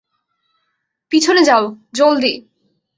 [1.11, 1.63] পিছনে যাও,
[1.93, 2.33] জলদি।